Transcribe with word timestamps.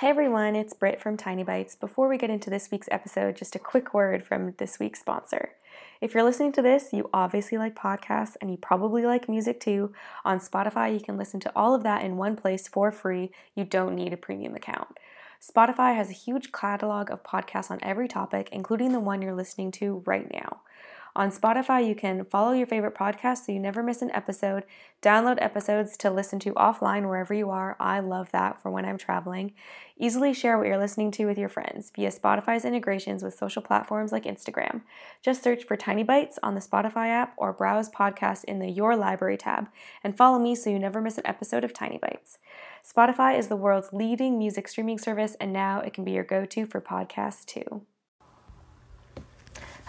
Hey 0.00 0.10
everyone, 0.10 0.54
it's 0.54 0.74
Britt 0.74 1.00
from 1.00 1.16
Tiny 1.16 1.42
Bites. 1.42 1.74
Before 1.74 2.06
we 2.06 2.18
get 2.18 2.30
into 2.30 2.50
this 2.50 2.70
week's 2.70 2.86
episode, 2.88 3.34
just 3.34 3.56
a 3.56 3.58
quick 3.58 3.92
word 3.92 4.24
from 4.24 4.54
this 4.58 4.78
week's 4.78 5.00
sponsor. 5.00 5.50
If 6.00 6.14
you're 6.14 6.22
listening 6.22 6.52
to 6.52 6.62
this, 6.62 6.92
you 6.92 7.10
obviously 7.12 7.58
like 7.58 7.74
podcasts 7.74 8.36
and 8.40 8.48
you 8.48 8.56
probably 8.58 9.04
like 9.04 9.28
music 9.28 9.58
too. 9.58 9.92
On 10.24 10.38
Spotify, 10.38 10.94
you 10.94 11.00
can 11.00 11.16
listen 11.16 11.40
to 11.40 11.52
all 11.56 11.74
of 11.74 11.82
that 11.82 12.04
in 12.04 12.16
one 12.16 12.36
place 12.36 12.68
for 12.68 12.92
free. 12.92 13.32
You 13.56 13.64
don't 13.64 13.96
need 13.96 14.12
a 14.12 14.16
premium 14.16 14.54
account. 14.54 14.86
Spotify 15.42 15.96
has 15.96 16.10
a 16.10 16.12
huge 16.12 16.52
catalog 16.52 17.10
of 17.10 17.24
podcasts 17.24 17.72
on 17.72 17.80
every 17.82 18.06
topic, 18.06 18.50
including 18.52 18.92
the 18.92 19.00
one 19.00 19.20
you're 19.20 19.34
listening 19.34 19.72
to 19.72 20.04
right 20.06 20.32
now. 20.32 20.60
On 21.18 21.32
Spotify, 21.32 21.84
you 21.84 21.96
can 21.96 22.24
follow 22.26 22.52
your 22.52 22.68
favorite 22.68 22.94
podcast 22.94 23.38
so 23.38 23.50
you 23.50 23.58
never 23.58 23.82
miss 23.82 24.02
an 24.02 24.12
episode, 24.12 24.62
download 25.02 25.42
episodes 25.42 25.96
to 25.96 26.12
listen 26.12 26.38
to 26.38 26.52
offline 26.52 27.08
wherever 27.08 27.34
you 27.34 27.50
are. 27.50 27.74
I 27.80 27.98
love 27.98 28.30
that 28.30 28.62
for 28.62 28.70
when 28.70 28.84
I'm 28.84 28.98
traveling. 28.98 29.52
Easily 29.98 30.32
share 30.32 30.56
what 30.56 30.68
you're 30.68 30.78
listening 30.78 31.10
to 31.10 31.26
with 31.26 31.36
your 31.36 31.48
friends 31.48 31.90
via 31.92 32.12
Spotify's 32.12 32.64
integrations 32.64 33.24
with 33.24 33.34
social 33.34 33.62
platforms 33.62 34.12
like 34.12 34.26
Instagram. 34.26 34.82
Just 35.20 35.42
search 35.42 35.64
for 35.64 35.76
Tiny 35.76 36.04
Bites 36.04 36.38
on 36.40 36.54
the 36.54 36.60
Spotify 36.60 37.08
app 37.08 37.34
or 37.36 37.52
browse 37.52 37.90
podcasts 37.90 38.44
in 38.44 38.60
the 38.60 38.70
Your 38.70 38.94
Library 38.94 39.36
tab 39.36 39.66
and 40.04 40.16
follow 40.16 40.38
me 40.38 40.54
so 40.54 40.70
you 40.70 40.78
never 40.78 41.00
miss 41.00 41.18
an 41.18 41.26
episode 41.26 41.64
of 41.64 41.72
Tiny 41.72 41.98
Bites. 41.98 42.38
Spotify 42.88 43.36
is 43.36 43.48
the 43.48 43.56
world's 43.56 43.92
leading 43.92 44.38
music 44.38 44.68
streaming 44.68 44.98
service, 44.98 45.36
and 45.40 45.52
now 45.52 45.80
it 45.80 45.92
can 45.92 46.04
be 46.04 46.12
your 46.12 46.22
go 46.22 46.44
to 46.44 46.64
for 46.64 46.80
podcasts 46.80 47.44
too. 47.44 47.82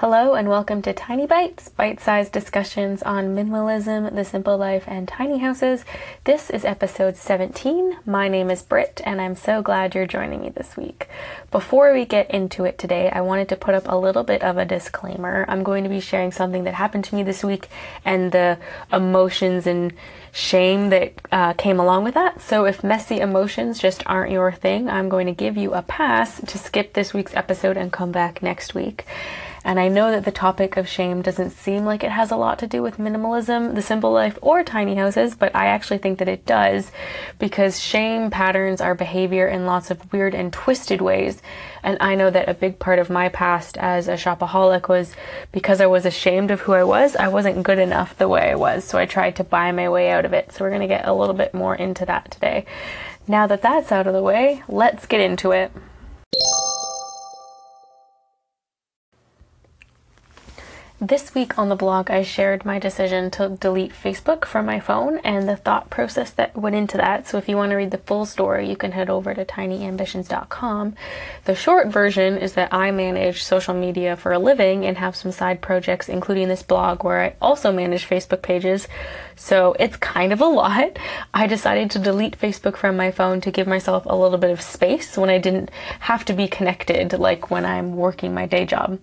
Hello, 0.00 0.34
and 0.34 0.46
welcome 0.50 0.82
to 0.82 0.92
Tiny 0.92 1.26
Bites, 1.26 1.70
bite 1.70 2.00
sized 2.00 2.30
discussions 2.30 3.02
on 3.02 3.34
minimalism, 3.34 4.14
the 4.14 4.26
simple 4.26 4.58
life, 4.58 4.84
and 4.86 5.08
tiny 5.08 5.38
houses. 5.38 5.86
This 6.24 6.50
is 6.50 6.66
episode 6.66 7.16
17. 7.16 8.00
My 8.04 8.28
name 8.28 8.50
is 8.50 8.60
Britt, 8.60 9.00
and 9.06 9.22
I'm 9.22 9.34
so 9.34 9.62
glad 9.62 9.94
you're 9.94 10.06
joining 10.06 10.42
me 10.42 10.50
this 10.50 10.76
week. 10.76 11.08
Before 11.50 11.94
we 11.94 12.04
get 12.04 12.30
into 12.30 12.66
it 12.66 12.76
today, 12.76 13.08
I 13.08 13.22
wanted 13.22 13.48
to 13.48 13.56
put 13.56 13.74
up 13.74 13.84
a 13.88 13.96
little 13.96 14.22
bit 14.22 14.42
of 14.42 14.58
a 14.58 14.66
disclaimer. 14.66 15.46
I'm 15.48 15.62
going 15.62 15.82
to 15.84 15.88
be 15.88 16.00
sharing 16.00 16.30
something 16.30 16.64
that 16.64 16.74
happened 16.74 17.04
to 17.04 17.14
me 17.14 17.22
this 17.22 17.42
week 17.42 17.70
and 18.04 18.32
the 18.32 18.58
emotions 18.92 19.66
and 19.66 19.94
shame 20.30 20.90
that 20.90 21.14
uh, 21.32 21.54
came 21.54 21.80
along 21.80 22.04
with 22.04 22.12
that. 22.12 22.42
So, 22.42 22.66
if 22.66 22.84
messy 22.84 23.20
emotions 23.20 23.78
just 23.78 24.02
aren't 24.04 24.30
your 24.30 24.52
thing, 24.52 24.90
I'm 24.90 25.08
going 25.08 25.26
to 25.26 25.32
give 25.32 25.56
you 25.56 25.72
a 25.72 25.80
pass 25.80 26.38
to 26.42 26.58
skip 26.58 26.92
this 26.92 27.14
week's 27.14 27.34
episode 27.34 27.78
and 27.78 27.90
come 27.90 28.12
back 28.12 28.42
next 28.42 28.74
week. 28.74 29.06
And 29.66 29.80
I 29.80 29.88
know 29.88 30.12
that 30.12 30.24
the 30.24 30.30
topic 30.30 30.76
of 30.76 30.86
shame 30.86 31.22
doesn't 31.22 31.50
seem 31.50 31.84
like 31.84 32.04
it 32.04 32.12
has 32.12 32.30
a 32.30 32.36
lot 32.36 32.60
to 32.60 32.68
do 32.68 32.84
with 32.84 32.98
minimalism, 32.98 33.74
the 33.74 33.82
simple 33.82 34.12
life, 34.12 34.38
or 34.40 34.62
tiny 34.62 34.94
houses, 34.94 35.34
but 35.34 35.56
I 35.56 35.66
actually 35.66 35.98
think 35.98 36.20
that 36.20 36.28
it 36.28 36.46
does 36.46 36.92
because 37.40 37.80
shame 37.80 38.30
patterns 38.30 38.80
our 38.80 38.94
behavior 38.94 39.48
in 39.48 39.66
lots 39.66 39.90
of 39.90 40.12
weird 40.12 40.36
and 40.36 40.52
twisted 40.52 41.00
ways. 41.00 41.42
And 41.82 41.98
I 42.00 42.14
know 42.14 42.30
that 42.30 42.48
a 42.48 42.54
big 42.54 42.78
part 42.78 43.00
of 43.00 43.10
my 43.10 43.28
past 43.28 43.76
as 43.76 44.06
a 44.06 44.12
shopaholic 44.12 44.88
was 44.88 45.12
because 45.50 45.80
I 45.80 45.86
was 45.86 46.06
ashamed 46.06 46.52
of 46.52 46.60
who 46.60 46.72
I 46.72 46.84
was, 46.84 47.16
I 47.16 47.26
wasn't 47.26 47.64
good 47.64 47.80
enough 47.80 48.16
the 48.16 48.28
way 48.28 48.52
I 48.52 48.54
was. 48.54 48.84
So 48.84 48.98
I 48.98 49.06
tried 49.06 49.34
to 49.34 49.44
buy 49.44 49.72
my 49.72 49.88
way 49.88 50.10
out 50.12 50.24
of 50.24 50.32
it. 50.32 50.52
So 50.52 50.64
we're 50.64 50.70
going 50.70 50.82
to 50.82 50.86
get 50.86 51.08
a 51.08 51.12
little 51.12 51.34
bit 51.34 51.54
more 51.54 51.74
into 51.74 52.06
that 52.06 52.30
today. 52.30 52.66
Now 53.26 53.48
that 53.48 53.62
that's 53.62 53.90
out 53.90 54.06
of 54.06 54.12
the 54.12 54.22
way, 54.22 54.62
let's 54.68 55.06
get 55.06 55.20
into 55.20 55.50
it. 55.50 55.72
This 61.00 61.34
week 61.34 61.58
on 61.58 61.68
the 61.68 61.76
blog, 61.76 62.10
I 62.10 62.22
shared 62.22 62.64
my 62.64 62.78
decision 62.78 63.30
to 63.32 63.50
delete 63.50 63.92
Facebook 63.92 64.46
from 64.46 64.64
my 64.64 64.80
phone 64.80 65.18
and 65.18 65.46
the 65.46 65.54
thought 65.54 65.90
process 65.90 66.30
that 66.30 66.56
went 66.56 66.74
into 66.74 66.96
that. 66.96 67.28
So, 67.28 67.36
if 67.36 67.50
you 67.50 67.56
want 67.58 67.68
to 67.72 67.76
read 67.76 67.90
the 67.90 67.98
full 67.98 68.24
story, 68.24 68.66
you 68.66 68.76
can 68.76 68.92
head 68.92 69.10
over 69.10 69.34
to 69.34 69.44
tinyambitions.com. 69.44 70.94
The 71.44 71.54
short 71.54 71.88
version 71.88 72.38
is 72.38 72.54
that 72.54 72.72
I 72.72 72.92
manage 72.92 73.44
social 73.44 73.74
media 73.74 74.16
for 74.16 74.32
a 74.32 74.38
living 74.38 74.86
and 74.86 74.96
have 74.96 75.14
some 75.14 75.32
side 75.32 75.60
projects, 75.60 76.08
including 76.08 76.48
this 76.48 76.62
blog 76.62 77.04
where 77.04 77.20
I 77.20 77.34
also 77.42 77.70
manage 77.72 78.08
Facebook 78.08 78.40
pages. 78.40 78.88
So, 79.34 79.76
it's 79.78 79.98
kind 79.98 80.32
of 80.32 80.40
a 80.40 80.46
lot. 80.46 80.98
I 81.34 81.46
decided 81.46 81.90
to 81.90 81.98
delete 81.98 82.40
Facebook 82.40 82.78
from 82.78 82.96
my 82.96 83.10
phone 83.10 83.42
to 83.42 83.50
give 83.50 83.66
myself 83.66 84.06
a 84.06 84.16
little 84.16 84.38
bit 84.38 84.50
of 84.50 84.62
space 84.62 85.18
when 85.18 85.28
I 85.28 85.36
didn't 85.36 85.70
have 86.00 86.24
to 86.24 86.32
be 86.32 86.48
connected, 86.48 87.12
like 87.12 87.50
when 87.50 87.66
I'm 87.66 87.96
working 87.96 88.32
my 88.32 88.46
day 88.46 88.64
job 88.64 88.98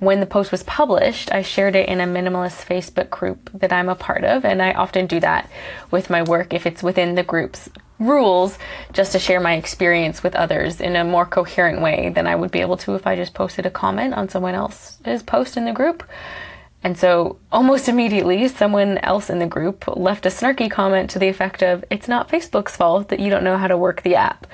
when 0.00 0.20
the 0.20 0.26
post 0.26 0.50
was 0.50 0.62
published, 0.62 1.30
I 1.30 1.42
shared 1.42 1.76
it 1.76 1.88
in 1.88 2.00
a 2.00 2.06
minimalist 2.06 2.66
Facebook 2.66 3.10
group 3.10 3.50
that 3.52 3.72
I'm 3.72 3.90
a 3.90 3.94
part 3.94 4.24
of, 4.24 4.44
and 4.44 4.62
I 4.62 4.72
often 4.72 5.06
do 5.06 5.20
that 5.20 5.48
with 5.90 6.10
my 6.10 6.22
work 6.22 6.52
if 6.54 6.66
it's 6.66 6.82
within 6.82 7.14
the 7.14 7.22
group's 7.22 7.68
rules, 7.98 8.58
just 8.94 9.12
to 9.12 9.18
share 9.18 9.40
my 9.40 9.54
experience 9.54 10.22
with 10.22 10.34
others 10.34 10.80
in 10.80 10.96
a 10.96 11.04
more 11.04 11.26
coherent 11.26 11.82
way 11.82 12.08
than 12.08 12.26
I 12.26 12.34
would 12.34 12.50
be 12.50 12.62
able 12.62 12.78
to 12.78 12.94
if 12.94 13.06
I 13.06 13.14
just 13.14 13.34
posted 13.34 13.66
a 13.66 13.70
comment 13.70 14.14
on 14.14 14.30
someone 14.30 14.54
else's 14.54 15.22
post 15.22 15.58
in 15.58 15.66
the 15.66 15.72
group. 15.72 16.02
And 16.82 16.96
so, 16.96 17.38
almost 17.52 17.88
immediately, 17.88 18.48
someone 18.48 18.96
else 18.98 19.28
in 19.28 19.38
the 19.38 19.46
group 19.46 19.84
left 19.86 20.24
a 20.24 20.30
snarky 20.30 20.70
comment 20.70 21.10
to 21.10 21.18
the 21.18 21.28
effect 21.28 21.62
of, 21.62 21.84
It's 21.90 22.08
not 22.08 22.30
Facebook's 22.30 22.74
fault 22.74 23.08
that 23.08 23.20
you 23.20 23.28
don't 23.28 23.44
know 23.44 23.58
how 23.58 23.68
to 23.68 23.76
work 23.76 24.02
the 24.02 24.14
app. 24.14 24.46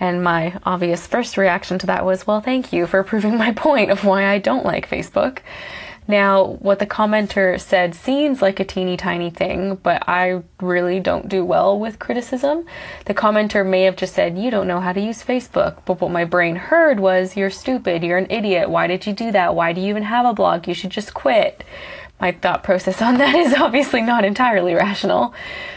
And 0.00 0.22
my 0.22 0.58
obvious 0.64 1.06
first 1.06 1.36
reaction 1.36 1.78
to 1.78 1.86
that 1.86 2.04
was, 2.04 2.26
well, 2.26 2.40
thank 2.40 2.72
you 2.72 2.86
for 2.86 3.04
proving 3.04 3.38
my 3.38 3.52
point 3.52 3.90
of 3.90 4.04
why 4.04 4.26
I 4.26 4.38
don't 4.38 4.64
like 4.64 4.90
Facebook. 4.90 5.38
Now, 6.10 6.56
what 6.60 6.78
the 6.78 6.86
commenter 6.86 7.60
said 7.60 7.94
seems 7.94 8.40
like 8.40 8.58
a 8.58 8.64
teeny 8.64 8.96
tiny 8.96 9.28
thing, 9.28 9.74
but 9.74 10.08
I 10.08 10.42
really 10.58 11.00
don't 11.00 11.28
do 11.28 11.44
well 11.44 11.78
with 11.78 11.98
criticism. 11.98 12.64
The 13.04 13.12
commenter 13.12 13.64
may 13.64 13.82
have 13.82 13.96
just 13.96 14.14
said, 14.14 14.38
You 14.38 14.50
don't 14.50 14.66
know 14.66 14.80
how 14.80 14.94
to 14.94 15.00
use 15.00 15.22
Facebook, 15.22 15.82
but 15.84 16.00
what 16.00 16.10
my 16.10 16.24
brain 16.24 16.56
heard 16.56 16.98
was, 16.98 17.36
You're 17.36 17.50
stupid, 17.50 18.02
you're 18.02 18.16
an 18.16 18.30
idiot, 18.30 18.70
why 18.70 18.86
did 18.86 19.06
you 19.06 19.12
do 19.12 19.30
that? 19.32 19.54
Why 19.54 19.74
do 19.74 19.82
you 19.82 19.90
even 19.90 20.04
have 20.04 20.24
a 20.24 20.32
blog? 20.32 20.66
You 20.66 20.72
should 20.72 20.90
just 20.90 21.12
quit 21.12 21.62
my 22.20 22.32
thought 22.32 22.64
process 22.64 23.02
on 23.02 23.18
that 23.18 23.34
is 23.34 23.54
obviously 23.54 24.00
not 24.00 24.24
entirely 24.24 24.74
rational. 24.74 25.34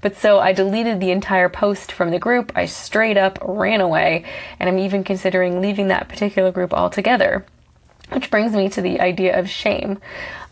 But 0.00 0.16
so 0.16 0.38
I 0.38 0.52
deleted 0.52 1.00
the 1.00 1.10
entire 1.10 1.48
post 1.48 1.92
from 1.92 2.10
the 2.10 2.18
group. 2.18 2.52
I 2.54 2.66
straight 2.66 3.16
up 3.16 3.38
ran 3.42 3.80
away, 3.80 4.24
and 4.58 4.68
I'm 4.68 4.78
even 4.78 5.04
considering 5.04 5.60
leaving 5.60 5.88
that 5.88 6.08
particular 6.08 6.50
group 6.50 6.72
altogether. 6.72 7.44
Which 8.14 8.30
brings 8.30 8.52
me 8.52 8.68
to 8.70 8.80
the 8.80 9.00
idea 9.00 9.36
of 9.36 9.50
shame. 9.50 9.98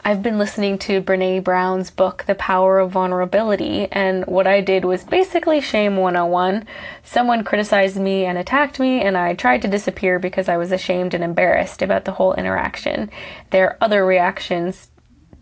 I've 0.05 0.21
been 0.21 0.37
listening 0.37 0.78
to 0.78 1.00
Brene 1.00 1.45
Brown's 1.45 1.93
book, 1.93 2.25
The 2.27 2.34
Power 2.34 2.81
of 2.81 2.91
Vulnerability, 2.91 3.87
and 3.93 4.27
what 4.27 4.49
I 4.49 4.61
did 4.61 4.84
was 4.84 5.05
basically 5.05 5.61
shame 5.61 5.97
101. 5.97 6.67
Someone 7.05 7.45
criticized 7.45 7.97
me 7.97 8.25
and 8.25 8.37
attacked 8.37 8.81
me, 8.81 9.00
and 9.00 9.17
I 9.17 9.34
tried 9.34 9.62
to 9.62 9.69
disappear 9.69 10.19
because 10.19 10.49
I 10.49 10.56
was 10.56 10.73
ashamed 10.73 11.15
and 11.15 11.23
embarrassed 11.23 11.83
about 11.83 12.05
the 12.05 12.11
whole 12.11 12.34
interaction. 12.34 13.12
There 13.50 13.69
are 13.69 13.79
other 13.81 14.05
reactions 14.05 14.91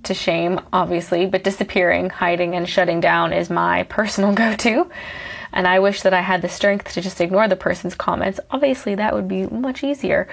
to 0.02 0.12
shame, 0.12 0.60
obviously, 0.74 1.24
but 1.24 1.42
disappearing, 1.42 2.10
hiding, 2.10 2.54
and 2.54 2.68
shutting 2.68 3.00
down 3.00 3.32
is 3.32 3.48
my 3.48 3.84
personal 3.84 4.32
go 4.34 4.54
to. 4.56 4.90
And 5.52 5.66
I 5.66 5.78
wish 5.80 6.02
that 6.02 6.14
I 6.14 6.20
had 6.20 6.42
the 6.42 6.48
strength 6.48 6.92
to 6.92 7.00
just 7.00 7.20
ignore 7.20 7.48
the 7.48 7.56
person's 7.56 7.94
comments. 7.94 8.40
Obviously, 8.50 8.94
that 8.94 9.14
would 9.14 9.28
be 9.28 9.46
much 9.46 9.82
easier. 9.82 10.28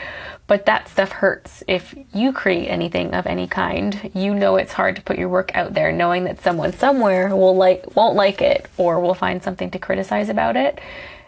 But 0.47 0.65
that 0.65 0.87
stuff 0.87 1.11
hurts. 1.11 1.63
If 1.67 1.95
you 2.13 2.31
create 2.31 2.67
anything 2.67 3.13
of 3.13 3.25
any 3.25 3.47
kind, 3.47 4.11
you 4.13 4.33
know 4.33 4.55
it's 4.55 4.73
hard 4.73 4.95
to 4.95 5.01
put 5.01 5.17
your 5.17 5.29
work 5.29 5.51
out 5.55 5.73
there 5.73 5.91
knowing 5.91 6.25
that 6.25 6.41
someone 6.41 6.73
somewhere 6.73 7.35
will 7.35 7.55
like 7.55 7.95
won't 7.95 8.15
like 8.15 8.41
it 8.41 8.67
or 8.77 8.99
will 8.99 9.13
find 9.13 9.43
something 9.43 9.71
to 9.71 9.79
criticize 9.79 10.29
about 10.29 10.55
it. 10.55 10.79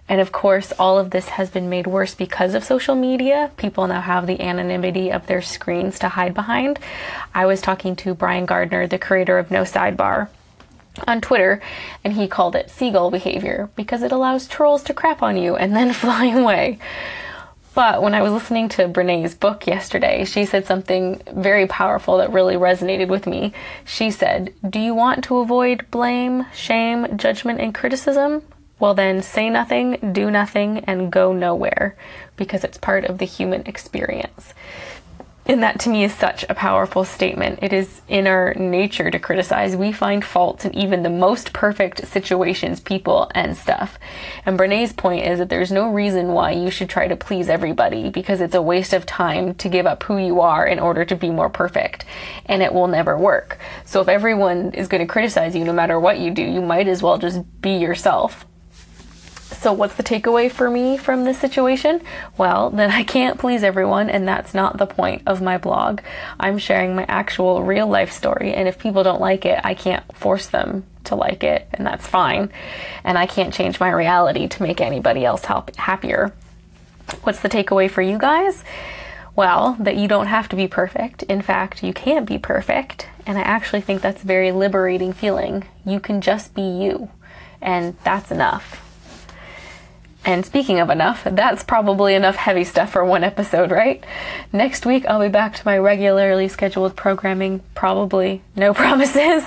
And 0.09 0.19
of 0.19 0.31
course, 0.31 0.73
all 0.79 0.97
of 0.97 1.11
this 1.11 1.29
has 1.29 1.51
been 1.51 1.69
made 1.69 1.85
worse 1.85 2.15
because 2.15 2.55
of 2.55 2.63
social 2.63 2.95
media. 2.95 3.51
People 3.57 3.85
now 3.85 4.01
have 4.01 4.25
the 4.25 4.41
anonymity 4.41 5.11
of 5.11 5.27
their 5.27 5.43
screens 5.43 5.99
to 5.99 6.09
hide 6.09 6.33
behind. 6.33 6.79
I 7.35 7.45
was 7.45 7.61
talking 7.61 7.95
to 7.97 8.15
Brian 8.15 8.47
Gardner, 8.47 8.87
the 8.87 8.97
creator 8.97 9.37
of 9.37 9.51
No 9.51 9.61
Sidebar, 9.61 10.29
on 11.07 11.21
Twitter, 11.21 11.61
and 12.03 12.13
he 12.13 12.27
called 12.27 12.55
it 12.55 12.69
seagull 12.69 13.11
behavior 13.11 13.69
because 13.75 14.03
it 14.03 14.11
allows 14.11 14.47
trolls 14.47 14.83
to 14.83 14.93
crap 14.93 15.21
on 15.21 15.37
you 15.37 15.55
and 15.55 15.75
then 15.75 15.93
fly 15.93 16.25
away. 16.25 16.79
But 17.75 18.01
when 18.01 18.13
I 18.13 18.21
was 18.21 18.33
listening 18.33 18.67
to 18.69 18.87
Brene's 18.87 19.35
book 19.35 19.67
yesterday, 19.67 20.25
she 20.25 20.45
said 20.45 20.65
something 20.65 21.21
very 21.31 21.67
powerful 21.67 22.17
that 22.17 22.33
really 22.33 22.55
resonated 22.55 23.07
with 23.07 23.27
me. 23.27 23.53
She 23.85 24.11
said, 24.11 24.53
Do 24.67 24.79
you 24.79 24.93
want 24.93 25.23
to 25.25 25.37
avoid 25.37 25.85
blame, 25.91 26.45
shame, 26.53 27.17
judgment, 27.17 27.61
and 27.61 27.73
criticism? 27.73 28.41
well, 28.79 28.93
then 28.93 29.21
say 29.21 29.49
nothing, 29.49 30.13
do 30.13 30.31
nothing, 30.31 30.79
and 30.85 31.11
go 31.11 31.33
nowhere 31.33 31.95
because 32.37 32.63
it's 32.63 32.77
part 32.77 33.05
of 33.05 33.17
the 33.17 33.25
human 33.25 33.61
experience. 33.65 34.53
And 35.49 35.63
that 35.63 35.79
to 35.79 35.89
me 35.89 36.03
is 36.03 36.13
such 36.13 36.45
a 36.47 36.53
powerful 36.53 37.03
statement. 37.03 37.63
It 37.63 37.73
is 37.73 38.01
in 38.07 38.27
our 38.27 38.53
nature 38.53 39.09
to 39.09 39.17
criticize. 39.17 39.75
We 39.75 39.91
find 39.91 40.23
faults 40.23 40.63
in 40.63 40.75
even 40.75 41.01
the 41.01 41.09
most 41.09 41.53
perfect 41.53 42.07
situations, 42.07 42.79
people, 42.79 43.31
and 43.33 43.57
stuff. 43.57 43.97
And 44.45 44.59
Brene's 44.59 44.93
point 44.93 45.25
is 45.25 45.39
that 45.39 45.49
there's 45.49 45.71
no 45.71 45.89
reason 45.89 46.33
why 46.33 46.51
you 46.51 46.69
should 46.69 46.87
try 46.87 47.07
to 47.07 47.15
please 47.15 47.49
everybody 47.49 48.11
because 48.11 48.41
it's 48.41 48.53
a 48.53 48.61
waste 48.61 48.93
of 48.93 49.07
time 49.07 49.55
to 49.55 49.69
give 49.69 49.87
up 49.87 50.03
who 50.03 50.17
you 50.19 50.39
are 50.39 50.67
in 50.67 50.77
order 50.77 51.03
to 51.03 51.15
be 51.15 51.31
more 51.31 51.49
perfect. 51.49 52.05
And 52.45 52.61
it 52.61 52.71
will 52.71 52.87
never 52.87 53.17
work. 53.17 53.57
So 53.85 54.01
if 54.01 54.07
everyone 54.07 54.75
is 54.75 54.87
going 54.87 55.01
to 55.01 55.11
criticize 55.11 55.55
you 55.55 55.65
no 55.65 55.73
matter 55.73 55.99
what 55.99 56.19
you 56.19 56.29
do, 56.29 56.43
you 56.43 56.61
might 56.61 56.87
as 56.87 57.01
well 57.01 57.17
just 57.17 57.41
be 57.59 57.71
yourself 57.71 58.45
so 59.59 59.73
what's 59.73 59.95
the 59.95 60.03
takeaway 60.03 60.49
for 60.49 60.69
me 60.69 60.95
from 60.97 61.25
this 61.25 61.37
situation? 61.37 62.01
Well, 62.37 62.69
that 62.79 62.91
I 62.91 63.03
can't 63.03 63.39
please 63.39 63.63
everyone, 63.63 64.09
and 64.09 64.27
that's 64.27 64.53
not 64.53 64.77
the 64.77 64.85
point 64.85 65.23
of 65.27 65.41
my 65.41 65.57
blog. 65.57 66.01
I'm 66.39 66.57
sharing 66.57 66.95
my 66.95 67.05
actual 67.07 67.63
real 67.63 67.87
life 67.87 68.11
story, 68.11 68.53
and 68.53 68.67
if 68.67 68.79
people 68.79 69.03
don't 69.03 69.21
like 69.21 69.45
it, 69.45 69.59
I 69.63 69.73
can't 69.73 70.03
force 70.15 70.47
them 70.47 70.85
to 71.05 71.15
like 71.15 71.43
it, 71.43 71.67
and 71.73 71.85
that's 71.85 72.07
fine. 72.07 72.51
And 73.03 73.17
I 73.17 73.25
can't 73.25 73.53
change 73.53 73.79
my 73.79 73.89
reality 73.89 74.47
to 74.47 74.63
make 74.63 74.79
anybody 74.79 75.25
else 75.25 75.43
happier. 75.43 76.33
What's 77.23 77.41
the 77.41 77.49
takeaway 77.49 77.89
for 77.89 78.01
you 78.01 78.17
guys? 78.17 78.63
Well, 79.35 79.75
that 79.79 79.97
you 79.97 80.07
don't 80.07 80.27
have 80.27 80.49
to 80.49 80.55
be 80.55 80.67
perfect. 80.67 81.23
In 81.23 81.41
fact, 81.41 81.83
you 81.83 81.93
can't 81.93 82.25
be 82.25 82.37
perfect. 82.37 83.07
And 83.25 83.37
I 83.37 83.41
actually 83.41 83.81
think 83.81 84.01
that's 84.01 84.23
a 84.23 84.27
very 84.27 84.51
liberating 84.51 85.13
feeling. 85.13 85.65
You 85.85 85.99
can 85.99 86.21
just 86.21 86.53
be 86.53 86.61
you, 86.61 87.09
and 87.61 87.97
that's 88.03 88.31
enough. 88.31 88.88
And 90.29 90.45
speaking 90.45 90.79
of 90.79 90.91
enough, 90.91 91.23
that's 91.23 91.63
probably 91.63 92.13
enough 92.13 92.35
heavy 92.35 92.63
stuff 92.63 92.91
for 92.91 93.03
one 93.03 93.23
episode, 93.23 93.71
right? 93.71 94.03
Next 94.53 94.85
week, 94.85 95.03
I'll 95.07 95.19
be 95.19 95.27
back 95.27 95.55
to 95.55 95.65
my 95.65 95.75
regularly 95.75 96.47
scheduled 96.47 96.95
programming, 96.95 97.63
probably. 97.73 98.43
No 98.55 98.71
promises. 98.75 99.43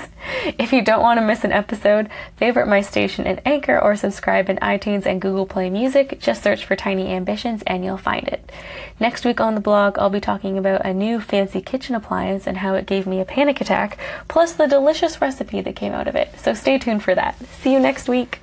If 0.59 0.73
you 0.73 0.81
don't 0.81 1.01
want 1.01 1.21
to 1.21 1.25
miss 1.25 1.45
an 1.45 1.53
episode, 1.53 2.09
favorite 2.35 2.67
my 2.67 2.81
station 2.81 3.25
in 3.25 3.39
Anchor 3.45 3.79
or 3.79 3.95
subscribe 3.95 4.49
in 4.49 4.57
iTunes 4.57 5.05
and 5.05 5.21
Google 5.21 5.45
Play 5.45 5.69
Music. 5.69 6.19
Just 6.19 6.43
search 6.43 6.65
for 6.65 6.75
Tiny 6.75 7.13
Ambitions 7.13 7.63
and 7.65 7.85
you'll 7.85 7.95
find 7.95 8.27
it. 8.27 8.51
Next 8.99 9.23
week 9.23 9.39
on 9.39 9.55
the 9.55 9.61
blog, 9.61 9.97
I'll 9.97 10.09
be 10.09 10.19
talking 10.19 10.57
about 10.57 10.85
a 10.85 10.93
new 10.93 11.21
fancy 11.21 11.61
kitchen 11.61 11.95
appliance 11.95 12.45
and 12.45 12.57
how 12.57 12.73
it 12.75 12.87
gave 12.87 13.07
me 13.07 13.21
a 13.21 13.25
panic 13.25 13.61
attack, 13.61 13.97
plus 14.27 14.51
the 14.51 14.67
delicious 14.67 15.21
recipe 15.21 15.61
that 15.61 15.77
came 15.77 15.93
out 15.93 16.09
of 16.09 16.17
it. 16.17 16.37
So 16.37 16.53
stay 16.53 16.77
tuned 16.77 17.03
for 17.03 17.15
that. 17.15 17.37
See 17.61 17.71
you 17.71 17.79
next 17.79 18.09
week. 18.09 18.42